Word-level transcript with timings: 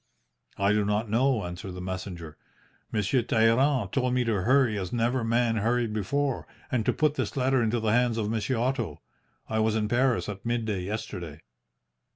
"'I 0.57 0.71
do 0.73 0.83
not 0.83 1.11
know,' 1.11 1.45
answered 1.45 1.73
the 1.73 1.79
messenger. 1.79 2.35
'Monsieur 2.91 3.21
Talleyrand 3.21 3.91
told 3.91 4.15
me 4.15 4.23
to 4.23 4.41
hurry 4.41 4.75
as 4.75 4.91
never 4.91 5.23
man 5.23 5.57
hurried 5.57 5.93
before, 5.93 6.47
and 6.71 6.83
to 6.87 6.91
put 6.91 7.13
this 7.13 7.37
letter 7.37 7.61
into 7.61 7.79
the 7.79 7.91
hands 7.91 8.17
of 8.17 8.27
Monsieur 8.27 8.57
Otto. 8.57 8.99
I 9.47 9.59
was 9.59 9.75
in 9.75 9.87
Paris 9.87 10.27
at 10.27 10.43
midday 10.43 10.81
yesterday.' 10.81 11.41